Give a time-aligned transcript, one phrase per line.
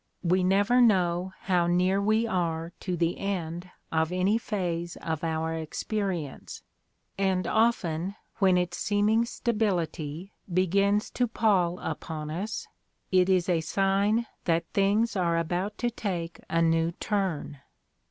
[0.33, 5.53] We never know how near we are to the end of any phase of our
[5.53, 6.63] experience,
[7.19, 12.67] and often when its seeming stability begins to pall upon us,
[13.11, 17.59] it is a sign that things are about to take a new turn."